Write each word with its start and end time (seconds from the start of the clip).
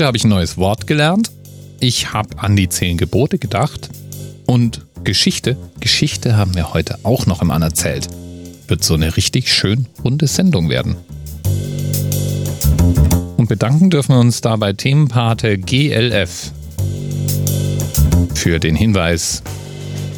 Heute 0.00 0.06
habe 0.06 0.16
ich 0.16 0.24
ein 0.24 0.30
neues 0.30 0.56
Wort 0.56 0.86
gelernt. 0.86 1.30
Ich 1.78 2.14
habe 2.14 2.38
an 2.38 2.56
die 2.56 2.70
zehn 2.70 2.96
Gebote 2.96 3.36
gedacht. 3.36 3.90
Und 4.46 4.86
Geschichte, 5.04 5.58
Geschichte 5.78 6.38
haben 6.38 6.54
wir 6.54 6.72
heute 6.72 7.00
auch 7.02 7.26
noch 7.26 7.42
im 7.42 7.50
Anerzählt. 7.50 8.08
Wird 8.66 8.82
so 8.82 8.94
eine 8.94 9.18
richtig 9.18 9.52
schön 9.52 9.88
runde 10.02 10.26
Sendung 10.26 10.70
werden. 10.70 10.96
Und 13.36 13.50
bedanken 13.50 13.90
dürfen 13.90 14.14
wir 14.14 14.20
uns 14.20 14.40
dabei 14.40 14.72
Themenpate 14.72 15.58
GLF 15.58 16.50
für 18.34 18.58
den 18.58 18.76
Hinweis 18.76 19.42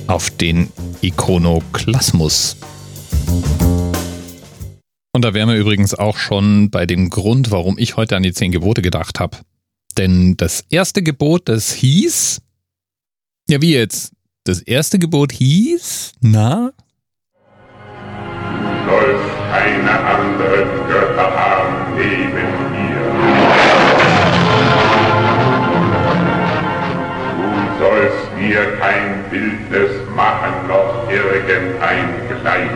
auf 0.06 0.30
den 0.30 0.68
Ikonoklasmus. 1.00 2.56
Und 5.12 5.24
da 5.24 5.34
wären 5.34 5.48
wir 5.48 5.56
übrigens 5.56 5.92
auch 5.92 6.18
schon 6.18 6.70
bei 6.70 6.86
dem 6.86 7.10
Grund, 7.10 7.50
warum 7.50 7.78
ich 7.78 7.96
heute 7.96 8.14
an 8.14 8.22
die 8.22 8.32
zehn 8.32 8.52
Gebote 8.52 8.80
gedacht 8.80 9.18
habe. 9.18 9.38
Denn 9.98 10.36
das 10.36 10.64
erste 10.70 11.02
Gebot, 11.02 11.48
das 11.48 11.72
hieß. 11.72 12.40
Ja, 13.48 13.60
wie 13.60 13.74
jetzt? 13.74 14.12
Das 14.44 14.60
erste 14.60 14.98
Gebot 14.98 15.32
hieß. 15.32 16.12
Na? 16.20 16.72
Du 17.34 18.90
sollst 18.90 19.24
keine 19.50 20.00
anderen 20.00 20.88
Götter 20.88 21.30
haben 21.36 21.94
neben 21.96 22.32
mir. 22.72 23.02
Du 27.36 27.78
sollst 27.78 28.34
mir 28.36 28.78
kein 28.78 29.30
Bildnis 29.30 29.92
machen, 30.16 30.68
noch 30.68 31.08
irgendein 31.10 32.08
Gleichnis. 32.40 32.72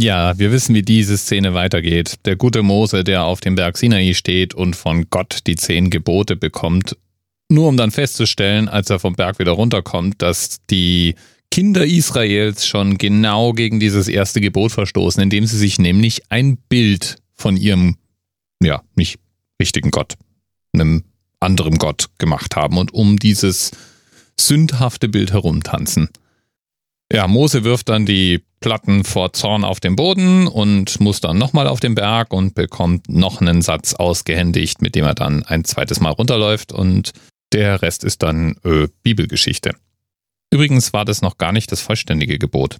Ja, 0.00 0.38
wir 0.38 0.52
wissen, 0.52 0.76
wie 0.76 0.82
diese 0.82 1.18
Szene 1.18 1.54
weitergeht. 1.54 2.20
Der 2.24 2.36
gute 2.36 2.62
Mose, 2.62 3.02
der 3.02 3.24
auf 3.24 3.40
dem 3.40 3.56
Berg 3.56 3.76
Sinai 3.76 4.14
steht 4.14 4.54
und 4.54 4.76
von 4.76 5.10
Gott 5.10 5.40
die 5.48 5.56
zehn 5.56 5.90
Gebote 5.90 6.36
bekommt, 6.36 6.96
nur 7.48 7.66
um 7.66 7.76
dann 7.76 7.90
festzustellen, 7.90 8.68
als 8.68 8.90
er 8.90 9.00
vom 9.00 9.16
Berg 9.16 9.40
wieder 9.40 9.52
runterkommt, 9.52 10.22
dass 10.22 10.58
die 10.70 11.16
Kinder 11.50 11.84
Israels 11.84 12.64
schon 12.64 12.96
genau 12.96 13.52
gegen 13.52 13.80
dieses 13.80 14.06
erste 14.06 14.40
Gebot 14.40 14.70
verstoßen, 14.70 15.20
indem 15.20 15.46
sie 15.46 15.58
sich 15.58 15.80
nämlich 15.80 16.30
ein 16.30 16.58
Bild 16.68 17.16
von 17.34 17.56
ihrem, 17.56 17.96
ja, 18.62 18.82
nicht 18.94 19.18
richtigen 19.60 19.90
Gott, 19.90 20.14
einem 20.74 21.02
anderen 21.40 21.76
Gott 21.76 22.06
gemacht 22.18 22.54
haben 22.54 22.78
und 22.78 22.94
um 22.94 23.18
dieses 23.18 23.72
sündhafte 24.38 25.08
Bild 25.08 25.32
herumtanzen. 25.32 26.08
Ja, 27.12 27.26
Mose 27.26 27.64
wirft 27.64 27.88
dann 27.88 28.04
die 28.04 28.44
Platten 28.60 29.04
vor 29.04 29.32
Zorn 29.32 29.64
auf 29.64 29.80
den 29.80 29.96
Boden 29.96 30.46
und 30.46 31.00
muss 31.00 31.20
dann 31.20 31.38
nochmal 31.38 31.66
auf 31.66 31.80
den 31.80 31.94
Berg 31.94 32.32
und 32.32 32.54
bekommt 32.54 33.08
noch 33.08 33.40
einen 33.40 33.62
Satz 33.62 33.94
ausgehändigt, 33.94 34.82
mit 34.82 34.94
dem 34.94 35.04
er 35.04 35.14
dann 35.14 35.42
ein 35.44 35.64
zweites 35.64 36.00
Mal 36.00 36.10
runterläuft 36.10 36.72
und 36.72 37.12
der 37.52 37.80
Rest 37.80 38.04
ist 38.04 38.22
dann 38.22 38.56
äh, 38.64 38.88
Bibelgeschichte. 39.02 39.74
Übrigens 40.50 40.92
war 40.92 41.04
das 41.04 41.22
noch 41.22 41.38
gar 41.38 41.52
nicht 41.52 41.72
das 41.72 41.80
vollständige 41.80 42.38
Gebot. 42.38 42.78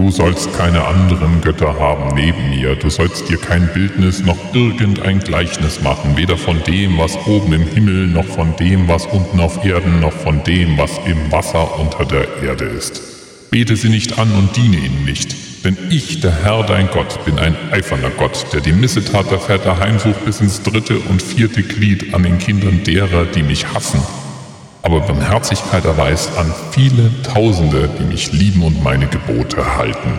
Du 0.00 0.10
sollst 0.10 0.56
keine 0.56 0.82
anderen 0.86 1.42
Götter 1.42 1.78
haben 1.78 2.14
neben 2.14 2.48
mir, 2.48 2.74
du 2.74 2.88
sollst 2.88 3.28
dir 3.28 3.36
kein 3.36 3.70
Bildnis 3.74 4.24
noch 4.24 4.38
irgendein 4.54 5.20
Gleichnis 5.20 5.82
machen, 5.82 6.16
weder 6.16 6.38
von 6.38 6.62
dem, 6.64 6.96
was 6.96 7.18
oben 7.26 7.52
im 7.52 7.66
Himmel, 7.66 8.06
noch 8.06 8.24
von 8.24 8.56
dem, 8.56 8.88
was 8.88 9.04
unten 9.04 9.40
auf 9.40 9.62
Erden, 9.62 10.00
noch 10.00 10.14
von 10.14 10.42
dem, 10.42 10.78
was 10.78 10.92
im 11.04 11.30
Wasser 11.30 11.78
unter 11.78 12.06
der 12.06 12.42
Erde 12.42 12.64
ist. 12.64 13.02
Bete 13.50 13.76
sie 13.76 13.90
nicht 13.90 14.18
an 14.18 14.32
und 14.32 14.56
diene 14.56 14.78
ihnen 14.78 15.04
nicht, 15.04 15.36
denn 15.66 15.76
ich, 15.90 16.20
der 16.20 16.44
Herr 16.44 16.62
dein 16.62 16.88
Gott, 16.88 17.22
bin 17.26 17.38
ein 17.38 17.54
eifernder 17.70 18.10
Gott, 18.10 18.46
der 18.54 18.62
die 18.62 18.72
Missetat 18.72 19.30
der 19.30 19.38
Väter 19.38 19.80
heimsucht 19.80 20.24
bis 20.24 20.40
ins 20.40 20.62
dritte 20.62 20.98
und 20.98 21.20
vierte 21.20 21.62
Glied 21.62 22.14
an 22.14 22.22
den 22.22 22.38
Kindern 22.38 22.82
derer, 22.84 23.26
die 23.26 23.42
mich 23.42 23.66
hassen 23.74 24.00
aber 24.82 25.00
Barmherzigkeit 25.00 25.84
erweist 25.84 26.36
an 26.36 26.52
viele 26.70 27.10
Tausende, 27.22 27.88
die 27.98 28.04
mich 28.04 28.32
lieben 28.32 28.62
und 28.62 28.82
meine 28.82 29.06
Gebote 29.06 29.76
halten. 29.76 30.18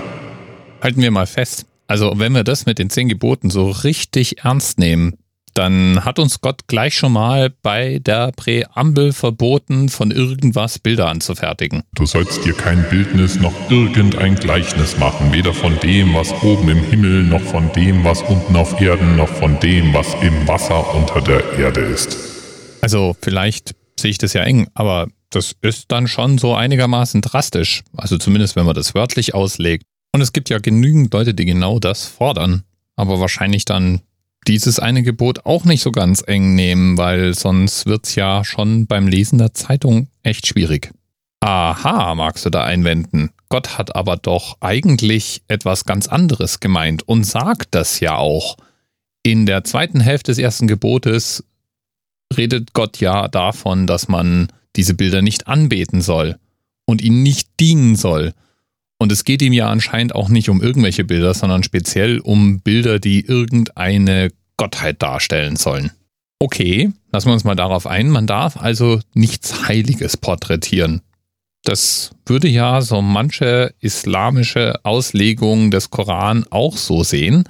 Halten 0.82 1.02
wir 1.02 1.12
mal 1.12 1.28
fest. 1.28 1.66
Also 1.88 2.14
wenn 2.16 2.34
wir 2.34 2.44
das 2.44 2.66
mit 2.66 2.80
den 2.80 2.90
zehn 2.90 3.10
Geboten 3.10 3.50
so 3.50 3.70
richtig 3.70 4.44
ernst 4.44 4.80
nehmen, 4.80 5.18
dann 5.54 6.06
hat 6.06 6.20
uns 6.20 6.42
Gott 6.42 6.68
gleich 6.68 6.96
schon 6.96 7.12
mal 7.12 7.52
bei 7.62 8.00
der 8.00 8.32
Präambel 8.32 9.12
verboten, 9.12 9.90
von 9.90 10.12
irgendwas 10.12 10.80
Bilder 10.80 11.10
anzufertigen. 11.10 11.84
Du 11.94 12.06
sollst 12.06 12.46
dir 12.46 12.54
kein 12.54 12.88
Bildnis 12.90 13.40
noch 13.40 13.54
irgendein 13.70 14.36
Gleichnis 14.36 14.98
machen, 14.98 15.34
weder 15.34 15.54
von 15.54 15.78
dem, 15.80 16.14
was 16.14 16.32
oben 16.44 16.70
im 16.70 16.84
Himmel, 16.84 17.24
noch 17.24 17.42
von 17.42 17.72
dem, 17.74 18.04
was 18.04 18.22
unten 18.22 18.56
auf 18.56 18.80
Erden, 18.80 19.18
noch 19.18 19.28
von 19.28 19.60
dem, 19.60 19.94
was 19.94 20.14
im 20.22 20.48
Wasser 20.48 20.96
unter 20.96 21.22
der 21.22 21.60
Erde 21.60 21.82
ist. 21.82 22.18
Also 22.82 23.16
vielleicht 23.22 23.76
sehe 24.02 24.12
ich 24.12 24.18
das 24.18 24.34
ja 24.34 24.44
eng, 24.44 24.68
aber 24.74 25.08
das 25.30 25.56
ist 25.62 25.92
dann 25.92 26.08
schon 26.08 26.38
so 26.38 26.54
einigermaßen 26.54 27.22
drastisch. 27.22 27.84
Also 27.96 28.18
zumindest, 28.18 28.56
wenn 28.56 28.66
man 28.66 28.76
das 28.76 28.94
wörtlich 28.94 29.34
auslegt. 29.34 29.86
Und 30.14 30.22
es 30.22 30.34
gibt 30.34 30.50
ja 30.50 30.60
genügend 30.60 31.14
Leute, 31.14 31.34
die 31.34 31.46
genau 31.46 31.80
das 31.80 32.06
fordern, 32.06 32.64
aber 32.96 33.20
wahrscheinlich 33.20 33.66
dann 33.66 34.02
dieses 34.48 34.80
eine 34.80 35.04
Gebot 35.04 35.46
auch 35.46 35.66
nicht 35.66 35.82
so 35.82 35.92
ganz 35.92 36.24
eng 36.26 36.56
nehmen, 36.56 36.98
weil 36.98 37.34
sonst 37.34 37.86
wird's 37.86 38.16
ja 38.16 38.44
schon 38.44 38.88
beim 38.88 39.08
Lesen 39.08 39.38
der 39.38 39.54
Zeitung 39.54 40.08
echt 40.24 40.48
schwierig. 40.48 40.92
Aha, 41.40 42.14
magst 42.16 42.46
du 42.46 42.50
da 42.50 42.64
einwenden. 42.64 43.32
Gott 43.50 43.78
hat 43.78 43.96
aber 43.96 44.18
doch 44.18 44.58
eigentlich 44.62 45.42
etwas 45.48 45.86
ganz 45.86 46.08
anderes 46.08 46.60
gemeint 46.60 47.08
und 47.08 47.24
sagt 47.24 47.70
das 47.72 48.00
ja 48.00 48.16
auch. 48.16 48.58
In 49.24 49.46
der 49.46 49.64
zweiten 49.64 50.00
Hälfte 50.00 50.32
des 50.32 50.40
ersten 50.40 50.68
Gebotes 50.68 51.44
redet 52.38 52.74
Gott 52.74 53.00
ja 53.00 53.28
davon, 53.28 53.88
dass 53.88 54.08
man 54.08 54.48
diese 54.76 54.94
Bilder 54.94 55.22
nicht 55.22 55.48
anbeten 55.48 56.02
soll 56.02 56.38
und 56.86 57.02
ihnen 57.02 57.24
nicht 57.24 57.50
dienen 57.60 57.96
soll. 57.96 58.34
Und 58.98 59.12
es 59.12 59.24
geht 59.24 59.42
ihm 59.42 59.54
ja 59.54 59.68
anscheinend 59.68 60.14
auch 60.14 60.30
nicht 60.30 60.50
um 60.50 60.62
irgendwelche 60.62 61.04
Bilder, 61.04 61.34
sondern 61.34 61.64
speziell 61.64 62.20
um 62.20 62.62
Bilder, 62.62 63.00
die 63.00 63.26
irgendeine 63.26 64.32
Gottheit 64.58 65.02
darstellen 65.02 65.56
sollen. 65.56 65.92
Okay, 66.40 66.92
lassen 67.12 67.30
wir 67.30 67.34
uns 67.34 67.44
mal 67.44 67.56
darauf 67.56 67.88
ein. 67.88 68.10
Man 68.10 68.28
darf 68.28 68.58
also 68.58 69.00
nichts 69.14 69.68
Heiliges 69.68 70.18
porträtieren. 70.18 71.02
Das 71.64 72.12
würde 72.26 72.48
ja 72.48 72.82
so 72.82 73.02
manche 73.02 73.74
islamische 73.80 74.80
Auslegung 74.84 75.70
des 75.70 75.92
Koran 75.92 76.46
auch 76.50 76.78
so 76.78 77.04
sehen. 77.04 77.44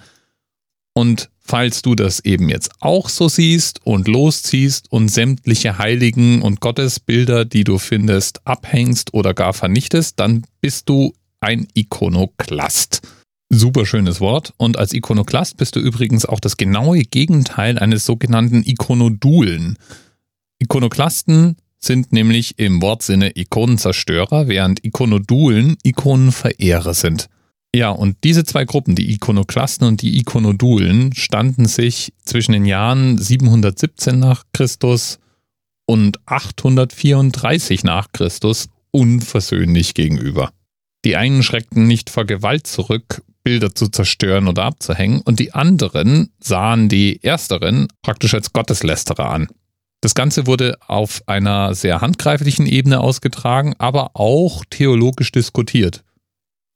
Und 0.93 1.29
falls 1.39 1.81
du 1.81 1.95
das 1.95 2.19
eben 2.21 2.49
jetzt 2.49 2.71
auch 2.79 3.09
so 3.09 3.29
siehst 3.29 3.79
und 3.85 4.07
losziehst 4.07 4.91
und 4.91 5.09
sämtliche 5.09 5.77
Heiligen 5.77 6.41
und 6.41 6.59
Gottesbilder, 6.59 7.45
die 7.45 7.63
du 7.63 7.77
findest, 7.77 8.45
abhängst 8.45 9.13
oder 9.13 9.33
gar 9.33 9.53
vernichtest, 9.53 10.19
dann 10.19 10.43
bist 10.59 10.89
du 10.89 11.13
ein 11.39 11.67
Ikonoklast. 11.73 13.01
Super 13.49 13.85
schönes 13.85 14.21
Wort. 14.21 14.53
Und 14.57 14.77
als 14.77 14.93
Ikonoklast 14.93 15.57
bist 15.57 15.75
du 15.75 15.79
übrigens 15.79 16.25
auch 16.25 16.39
das 16.39 16.55
genaue 16.55 17.01
Gegenteil 17.01 17.79
eines 17.79 18.05
sogenannten 18.05 18.63
Ikonodulen. 18.63 19.77
Ikonoklasten 20.59 21.57
sind 21.79 22.13
nämlich 22.13 22.59
im 22.59 22.81
Wortsinne 22.81 23.35
Ikonenzerstörer, 23.35 24.47
während 24.47 24.85
Ikonodulen 24.85 25.77
Ikonenverehrer 25.83 26.93
sind. 26.93 27.27
Ja, 27.73 27.89
und 27.89 28.17
diese 28.25 28.43
zwei 28.43 28.65
Gruppen, 28.65 28.95
die 28.95 29.13
Ikonoklasten 29.13 29.87
und 29.87 30.01
die 30.01 30.19
Ikonodulen, 30.19 31.13
standen 31.13 31.65
sich 31.65 32.13
zwischen 32.25 32.51
den 32.51 32.65
Jahren 32.65 33.17
717 33.17 34.19
nach 34.19 34.43
Christus 34.53 35.19
und 35.85 36.19
834 36.25 37.85
nach 37.85 38.11
Christus 38.11 38.67
unversöhnlich 38.91 39.93
gegenüber. 39.93 40.51
Die 41.05 41.15
einen 41.15 41.43
schreckten 41.43 41.87
nicht 41.87 42.09
vor 42.09 42.25
Gewalt 42.25 42.67
zurück, 42.67 43.23
Bilder 43.43 43.73
zu 43.73 43.87
zerstören 43.87 44.49
oder 44.49 44.63
abzuhängen, 44.63 45.21
und 45.21 45.39
die 45.39 45.53
anderen 45.53 46.29
sahen 46.41 46.89
die 46.89 47.23
ersteren 47.23 47.87
praktisch 48.01 48.33
als 48.33 48.51
Gotteslästerer 48.51 49.29
an. 49.29 49.47
Das 50.01 50.13
Ganze 50.13 50.45
wurde 50.45 50.77
auf 50.85 51.23
einer 51.25 51.73
sehr 51.73 52.01
handgreiflichen 52.01 52.65
Ebene 52.65 52.99
ausgetragen, 52.99 53.75
aber 53.77 54.11
auch 54.15 54.65
theologisch 54.69 55.31
diskutiert 55.31 56.03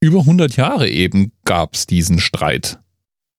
über 0.05 0.19
100 0.19 0.55
Jahre 0.55 0.87
eben 0.87 1.31
gab 1.43 1.73
es 1.73 1.87
diesen 1.87 2.19
Streit. 2.19 2.79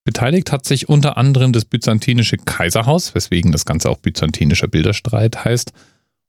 Beteiligt 0.04 0.52
hat 0.52 0.64
sich 0.64 0.88
unter 0.88 1.16
anderem 1.16 1.52
das 1.52 1.64
byzantinische 1.64 2.36
Kaiserhaus, 2.36 3.14
weswegen 3.14 3.52
das 3.52 3.64
Ganze 3.64 3.88
auch 3.90 3.98
byzantinischer 3.98 4.68
Bilderstreit 4.68 5.44
heißt, 5.44 5.72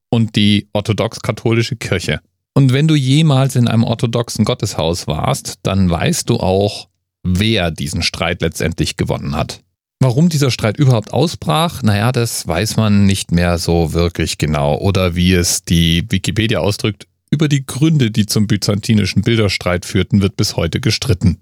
und 0.09 0.35
die 0.35 0.67
orthodox-katholische 0.73 1.75
Kirche. 1.75 2.21
Und 2.53 2.71
wenn 2.71 2.87
du 2.87 2.95
jemals 2.95 3.55
in 3.55 3.67
einem 3.67 3.83
orthodoxen 3.83 4.45
Gotteshaus 4.45 5.05
warst, 5.07 5.59
dann 5.63 5.89
weißt 5.89 6.29
du 6.29 6.37
auch, 6.37 6.87
wer 7.23 7.71
diesen 7.71 8.01
Streit 8.01 8.41
letztendlich 8.41 8.97
gewonnen 8.97 9.35
hat. 9.35 9.61
Warum 9.99 10.29
dieser 10.29 10.51
Streit 10.51 10.77
überhaupt 10.77 11.11
ausbrach, 11.13 11.81
naja, 11.81 12.11
das 12.11 12.47
weiß 12.47 12.77
man 12.77 13.05
nicht 13.05 13.31
mehr 13.31 13.57
so 13.57 13.93
wirklich 13.93 14.37
genau. 14.37 14.77
Oder 14.77 15.15
wie 15.15 15.33
es 15.33 15.63
die 15.63 16.05
Wikipedia 16.09 16.59
ausdrückt, 16.59 17.07
über 17.29 17.47
die 17.47 17.65
Gründe, 17.65 18.11
die 18.11 18.25
zum 18.25 18.47
byzantinischen 18.47 19.21
Bilderstreit 19.21 19.85
führten, 19.85 20.21
wird 20.21 20.37
bis 20.37 20.55
heute 20.55 20.79
gestritten. 20.79 21.39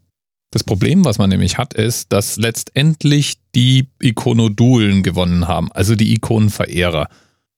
Das 0.51 0.63
Problem, 0.63 1.03
was 1.03 1.17
man 1.17 1.29
nämlich 1.29 1.57
hat, 1.57 1.73
ist, 1.73 2.13
dass 2.13 2.37
letztendlich 2.37 3.35
die 3.55 3.89
Ikonodulen 4.01 5.03
gewonnen 5.03 5.47
haben, 5.47 5.71
also 5.71 5.95
die 5.95 6.13
Ikonenverehrer. 6.13 7.09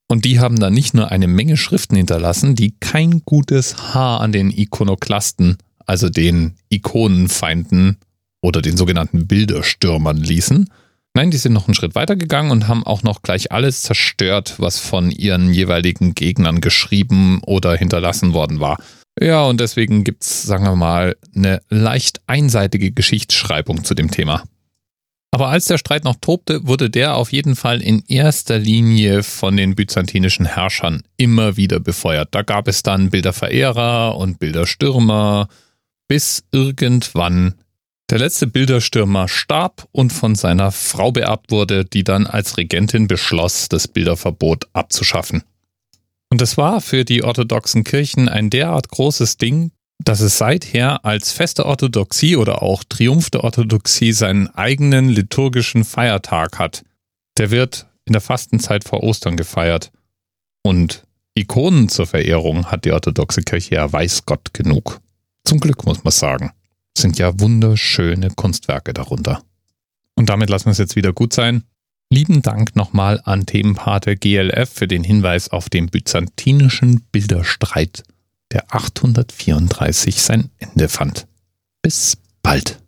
Und 0.08 0.26
die 0.26 0.40
haben 0.40 0.60
dann 0.60 0.74
nicht 0.74 0.94
nur 0.94 1.12
eine 1.12 1.28
Menge 1.28 1.58
Schriften 1.58 1.96
hinterlassen, 1.96 2.56
die 2.56 2.76
kein 2.80 3.22
gutes 3.26 3.94
Haar 3.94 4.22
an 4.22 4.32
den 4.32 4.50
Ikonoklasten, 4.50 5.58
also 5.86 6.10
den 6.10 6.56
Ikonenfeinden 6.70 7.98
oder 8.42 8.62
den 8.62 8.78
sogenannten 8.78 9.28
Bilderstürmern 9.28 10.18
ließen. 10.18 10.70
Nein, 11.13 11.31
die 11.31 11.38
sind 11.38 11.54
noch 11.54 11.68
einen 11.68 11.74
Schritt 11.74 11.95
weiter 11.95 12.15
gegangen 12.15 12.51
und 12.51 12.68
haben 12.68 12.86
auch 12.86 13.01
noch 13.01 13.24
gleich 13.24 13.51
alles 13.51 13.81
zerstört, 13.81 14.56
was 14.57 14.77
von 14.80 15.09
ihren 15.09 15.51
jeweiligen 15.51 16.13
Gegnern 16.13 16.62
geschrieben 16.62 17.42
oder 17.44 17.75
hinterlassen 17.75 18.33
worden 18.33 18.59
war. 18.59 18.77
Ja, 19.19 19.44
und 19.45 19.59
deswegen 19.59 20.04
gibt's, 20.04 20.44
sagen 20.44 20.65
wir 20.65 20.75
mal, 20.75 21.15
eine 21.36 21.62
leicht 21.69 22.21
einseitige 22.27 22.92
Geschichtsschreibung 22.92 23.83
zu 23.83 23.95
dem 23.95 24.12
Thema. 24.12 24.44
Aber 25.31 25.50
als 25.50 25.65
der 25.65 25.77
Streit 25.77 26.04
noch 26.04 26.15
tobte, 26.21 26.65
wurde 26.68 26.89
der 26.89 27.15
auf 27.15 27.31
jeden 27.31 27.56
Fall 27.56 27.81
in 27.81 28.04
erster 28.07 28.57
Linie 28.59 29.24
von 29.24 29.57
den 29.57 29.75
byzantinischen 29.75 30.45
Herrschern 30.45 31.04
immer 31.18 31.57
wieder 31.57 31.80
befeuert. 31.80 32.30
Da 32.31 32.44
gab 32.44 32.68
es 32.68 32.81
dann 32.83 33.09
Bilderverehrer 33.09 34.18
und 34.18 34.39
Bilderstürmer, 34.39 35.48
bis 36.07 36.44
irgendwann 36.51 37.56
der 38.09 38.19
letzte 38.19 38.48
Bilderstürmer 38.48 39.27
starb 39.27 39.88
und 39.92 40.13
von 40.13 40.36
seiner 40.36 40.71
Frau 40.71 41.12
beerbt 41.12 41.51
wurde, 41.51 41.83
die 41.83 42.04
dann 42.04 42.25
als 42.25 42.57
Regentin 42.57 43.07
beschloss, 43.07 43.68
das 43.69 43.88
Bilderverbot 43.88 44.68
abzuschaffen. 44.74 45.44
Und 46.30 46.42
es 46.42 46.57
war 46.57 46.81
für 46.81 47.06
die 47.06 47.24
orthodoxen 47.24 47.83
Kirchen 47.83 48.30
ein 48.30 48.50
derart 48.50 48.89
großes 48.89 49.38
Ding, 49.38 49.71
dass 50.04 50.19
es 50.19 50.38
seither 50.38 51.04
als 51.06 51.31
feste 51.31 51.65
Orthodoxie 51.65 52.36
oder 52.36 52.62
auch 52.62 52.83
Triumph 52.83 53.30
der 53.30 53.44
Orthodoxie 53.44 54.13
seinen 54.13 54.48
eigenen 54.48 55.09
liturgischen 55.09 55.83
Feiertag 55.83 56.59
hat. 56.59 56.83
Der 57.38 57.51
wird 57.51 57.88
in 58.06 58.13
der 58.13 58.21
Fastenzeit 58.21 58.83
vor 58.83 59.04
Ostern 59.04 59.36
gefeiert. 59.36 59.92
Und 60.63 61.04
Ikonen 61.36 61.89
zur 61.89 62.07
Verehrung 62.07 62.68
hat 62.68 62.86
die 62.86 62.92
orthodoxe 62.92 63.42
Kirche 63.42 63.75
ja 63.75 63.92
weiß 63.92 64.25
Gott 64.25 64.54
genug. 64.54 65.00
Zum 65.45 65.59
Glück 65.59 65.86
muss 65.86 66.04
man 66.04 66.12
sagen. 66.12 66.51
Sind 66.98 67.20
ja 67.20 67.40
wunderschöne 67.40 68.32
Kunstwerke 68.32 68.92
darunter. 68.92 69.44
Und 70.16 70.30
damit 70.30 70.50
lassen 70.50 70.66
wir 70.66 70.72
es 70.72 70.80
jetzt 70.80 70.96
wieder 70.96 71.14
gut 71.14 71.32
sein. 71.32 71.62
Lieben 72.10 72.42
Dank 72.42 72.76
nochmal 72.76 73.22
an 73.24 73.46
Themenpate 73.46 74.16
GLF 74.16 74.68
für 74.68 74.88
den 74.88 75.04
Hinweis 75.04 75.50
auf 75.50 75.70
den 75.70 75.90
byzantinischen 75.90 77.02
Bilderstreit, 77.12 78.02
der 78.52 78.74
834 78.74 80.20
sein 80.20 80.50
Ende 80.58 80.90
fand. 80.90 81.28
Bis 81.84 82.18
bald. 82.42 82.80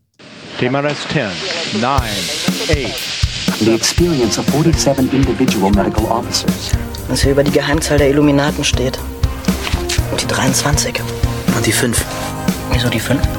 TMRS 0.58 1.08
10, 1.14 1.80
9, 1.80 2.02
8. 2.02 3.60
The 3.60 3.76
experience 3.76 4.40
of 4.40 4.46
47 4.48 5.14
individual 5.14 5.70
medical 5.70 6.06
officers. 6.06 6.72
Was 7.10 7.22
hier 7.22 7.34
über 7.34 7.44
die 7.44 7.52
Geheimzahl 7.52 8.00
der 8.00 8.10
Illuminaten 8.10 8.64
steht. 8.64 8.98
Und 10.10 10.20
die 10.20 10.28
23. 10.28 11.00
Und 11.56 11.64
die 11.64 11.72
5. 11.72 12.04
Wieso 12.72 12.90
die 12.90 13.00
5? 13.00 13.39